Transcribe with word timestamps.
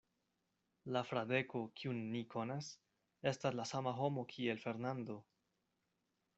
La 0.95 1.03
Fradeko, 1.09 1.61
kiun 1.81 1.99
ni 2.15 2.23
konas, 2.37 2.71
estas 3.33 3.61
la 3.61 3.69
sama 3.75 3.95
homo 4.01 4.27
kiel 4.35 4.67
Fernando. 4.67 5.23